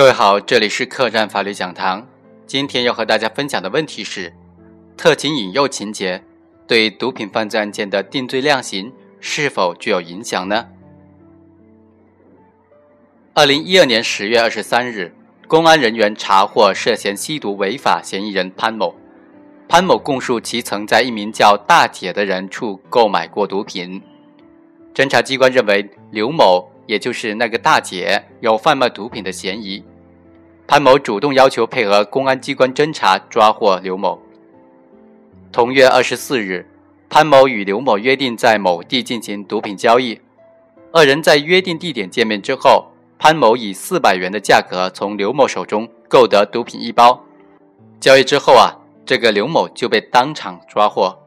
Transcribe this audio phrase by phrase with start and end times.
[0.00, 2.08] 各位好，这里是客栈法律讲堂。
[2.46, 4.32] 今天要和大家分享的问题是：
[4.96, 6.24] 特情引诱情节
[6.66, 8.90] 对毒品犯罪案件的定罪量刑
[9.20, 10.68] 是否具有影响呢？
[13.34, 15.14] 二零一二年十月二十三日，
[15.46, 18.94] 公安人员查获涉嫌吸毒违法嫌疑人潘某。
[19.68, 24.00] 潘某供述，其曾在一名叫大姐的人处购买过毒品。
[24.94, 26.66] 侦查机关认为刘某。
[26.86, 29.80] 也就是那个大姐有贩卖毒品的嫌疑，
[30.70, 34.22] 潘某主动要求配合公安机关侦查，抓获刘某。
[35.50, 36.64] 同月二十四日，
[37.08, 40.20] 潘某与刘某约定在某地进行毒品交易。
[40.92, 42.86] 二人在约定地点见面之后，
[43.18, 47.24] 潘某以四百元的价格从刘某手中购得毒品一包。
[47.98, 51.18] 交易之后啊，这个刘某就被当场抓获。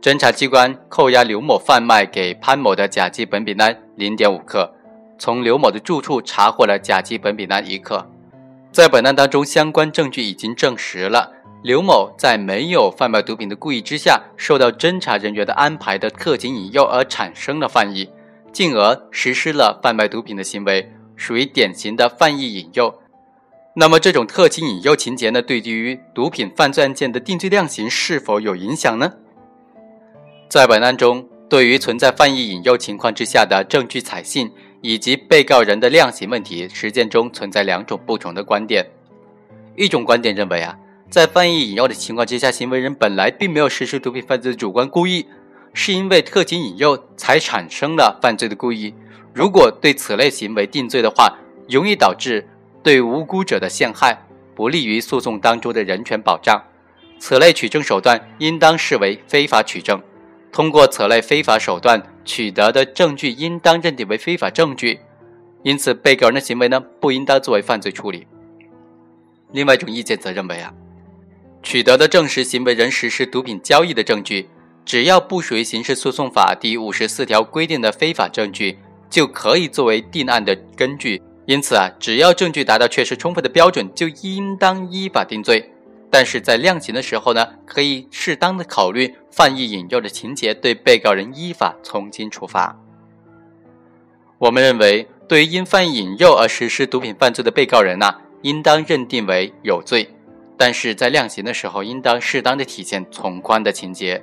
[0.00, 4.72] 侦查机关扣押刘某贩卖给潘某的甲基苯丙胺零点五克。
[5.18, 8.09] 从刘某的住处查获了甲基苯丙胺一克，
[8.72, 11.32] 在本案当中，相关证据已经证实了
[11.62, 18.08] 刘某在没有贩卖毒品的故意之下，受到侦查人员的安排的特警引诱而产生了犯意，
[18.52, 22.94] 进而实施了贩卖毒品的行为，属于典型的犯意引诱。
[23.74, 29.12] 那么，这种特警引诱情节呢，对于毒品犯罪案件的定罪量刑是否有影响呢？
[30.48, 34.52] 在本案中，对于存在犯意引诱情况之下的证据采信。
[34.82, 38.86] 以及被告人的量刑问题，实践中存在两种不同的观点。
[39.76, 40.78] 一种观点认为啊，
[41.08, 45.26] 在犯意引诱的情况之下，行为人本来并没有实施毒品犯罪的主观故意，
[45.72, 48.94] 是因为特情引诱才产生了犯罪的故意。
[49.32, 51.36] 如果对此类行为定罪的话，
[51.68, 52.46] 容易导致
[52.82, 56.60] 对无辜者的陷害，不利于诉讼当中的人权保障。
[57.18, 60.00] 此类取证手段应当视为非法取证。
[60.52, 64.98] 通过此类非法手段取得的证据，应当认定为非法证据，
[65.62, 68.26] 因此被告人的行为呢，不应当作为犯罪处理。
[69.52, 70.72] 另外一种意见则认为啊，
[71.62, 74.48] 取得的证实行为人实施毒品交易的证据，
[74.84, 78.78] 只要不属于刑事诉讼法第五十四条规定的非法证据，
[79.08, 81.20] 就可以作为定案的根据。
[81.46, 85.70] 因此啊，只要证据达到确实充分的标准，就应当依法定罪。
[86.10, 92.76] 但是在量刑的时候呢，可以适当的考虑犯意引诱的情节，对被告人依法从轻处罚。
[94.38, 98.12] 我们认为，对于因犯意引诱而实施毒品犯罪的被告人呢，
[98.42, 100.12] 应当认定为有罪，
[100.56, 104.20] 但是在量刑的时候，应当适当的体现从宽的情节。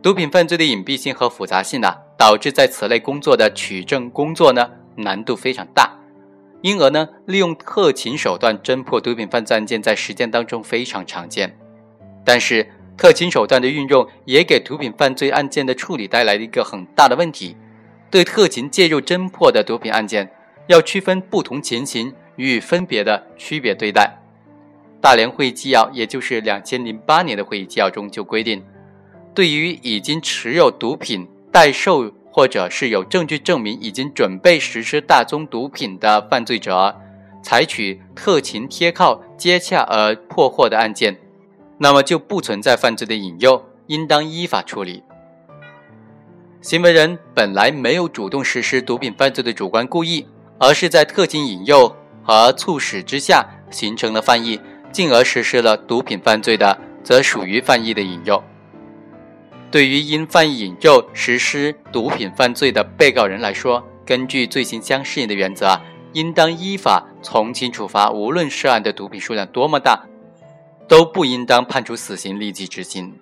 [0.00, 5.99] 毒品犯罪的隐蔽性和复杂性呢，导致在此类工作的取证工作呢，难度非常大。
[6.62, 11.56] 因而呢，利用特情手段侦破毒品犯罪案件在实践当中非常常见。
[12.24, 17.56] 但是，特情手段的运用也给毒品犯罪案件的处理带来了一个很大的问题：
[18.10, 20.30] 对特情介入侦破的毒品案件，
[20.66, 24.18] 要区分不同情形予以分别的区别对待。
[25.00, 28.62] 大连会议纪要，也就是两千零八年的会议纪要中就规定，
[29.34, 32.12] 对于已经持有毒品待售。
[32.30, 36.96] 或者是有证据证明已经准备实施大宗毒品的犯罪者，
[37.42, 41.18] 采取特情贴靠接洽而破获的案件，
[41.78, 45.02] 那么就不存在犯罪的引诱，应当依法处理。
[46.60, 50.26] 行为人本来没有主动实施毒品犯罪的主观故意，
[50.58, 54.60] 而是在特情引诱和促使之下形成了犯意，
[54.92, 58.42] 进而实施了毒品犯罪的，则属于犯意的引诱。
[59.70, 65.80] 对于因犯引诱实施毒品犯罪的被告人来说，根据罪行相适应的原则，
[66.12, 68.10] 应当依法从轻处罚。
[68.10, 70.06] 无论涉案的毒品数量多么大，
[70.88, 73.14] 都不应当判处死刑立即执行。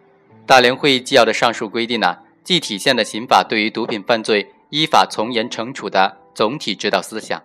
[0.46, 7.42] 大连会议纪要的上述规定呢，既体现了刑法对于毒品犯罪依法从严惩处的总体指导思想，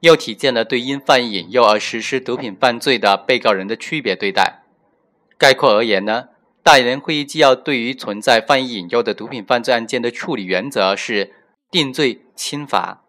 [0.00, 4.62] 又体现了对因犯引诱而实施毒品犯罪的被告人的区别对待。
[5.36, 6.28] 概括而言呢？
[6.68, 11.32] 大连会议纪要对于存在犯意引诱的毒品犯罪案件的处理原则是
[11.70, 13.04] 定罪轻罚。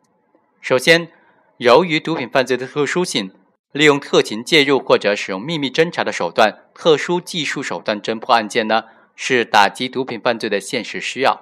[0.62, 1.10] 首先，
[1.58, 3.34] 由于毒品犯罪的特殊性，
[3.74, 11.42] 利用特情介入或者使用秘密侦查的手段、特殊技术手段侦破案件呢，是打击毒品犯罪的现实需要。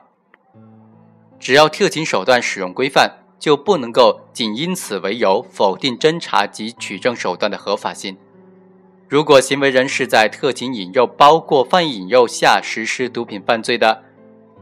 [1.39, 8.17] 只要特勤手段使用规范，就不能够仅因此为由否定侦查及取证手段的合法性。
[9.09, 14.03] 如果行为人是在特情引诱包括犯意引诱下实施毒品犯罪的，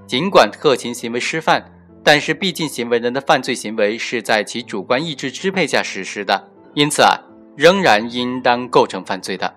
[0.06, 1.66] 尽管特情行为失范，
[2.04, 7.18] 但是毕竟行为人的犯罪行为是在其主观意志支配下实施的，因此啊，
[7.56, 9.52] 仍然应当构成犯罪的。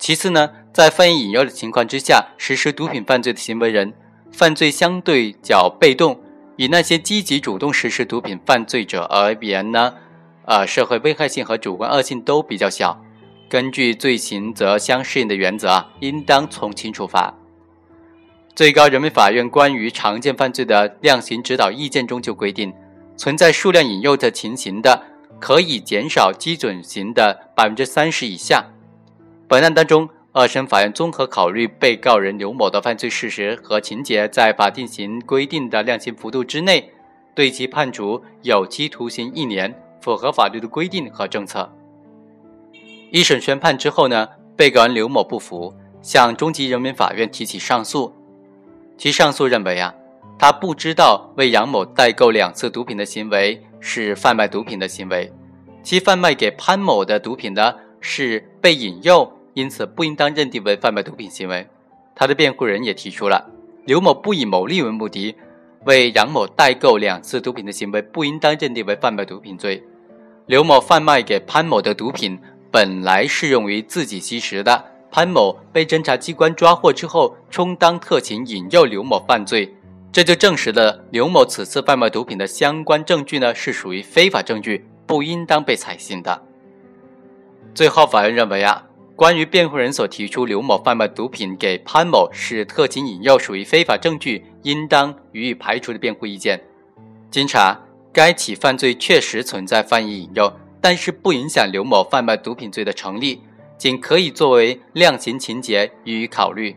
[0.00, 3.92] 其次呢，在犯意引诱的情况之下实施毒品犯罪的行为人，
[4.32, 6.20] 犯罪相对较被动，
[6.56, 9.94] 以那些积极主动实施毒品犯罪者而言呢，
[10.44, 13.00] 呃，社会危害性和主观恶性都比较小。
[13.52, 17.34] 根据罪行则相适应的原则，应当从轻处罚。
[18.56, 22.72] 最高人民法院关于常见犯罪的量刑指导意见中就规定，
[23.14, 25.02] 存在数量引诱的情形的，
[25.38, 28.64] 可以减少基准刑的百分之三十以下。
[29.46, 36.90] 本案当中，二审法院综合考虑被告人刘某的犯罪事实和情节在法定刑规定的量刑幅度之内，
[37.34, 41.70] 对其判处有期徒刑一年，符合法律的规定和政策。
[43.12, 44.26] 一审宣判之后呢，
[44.56, 48.10] 被告人刘某不服，向中级人民法院提起上诉。
[48.96, 49.94] 其上诉认为啊，
[50.38, 55.30] 他不知道为杨某代购两次毒品的行为是贩卖毒品的行为，
[55.82, 61.68] 其贩卖给潘某的毒品呢是被引诱，因此不应当认定为贩卖毒品行为。
[62.14, 63.46] 他的辩护人也提出了，
[63.84, 65.36] 刘某不以牟利为目的，
[65.84, 69.84] 为杨某代购两次毒品的行为不应当认定为贩卖毒品罪。
[70.46, 72.40] 刘某贩卖给潘某的毒品。
[72.72, 79.70] 本来适用于自己吸食的，潘某被侦查机关抓获之后，充当特情引诱刘某犯罪，
[80.10, 86.42] 这就证实了刘某此次贩卖毒品的相关证据呢是属于非法证据，不应当被采信的。
[87.74, 96.58] 最后，法院认为啊，关于辩护人所提出刘某贩卖毒品给潘某是特情引诱，属于非法证据，应当予以排除的辩护意见。
[97.30, 97.78] 经查，
[98.14, 100.50] 该起犯罪确实存在犯意引诱。
[100.82, 103.40] 但是不影响刘某贩卖毒品罪的成立，
[103.78, 106.76] 仅可以作为量刑情节予以考虑。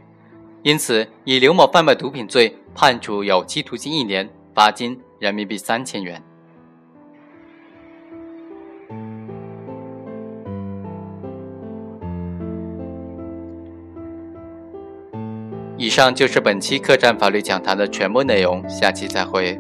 [0.62, 6.22] 因此，以刘某贩卖毒品罪判处有期徒刑一年，罚金人民币三千元。
[15.78, 19.60] 以上就是本期客栈法律讲坛的全部内容，下期再会。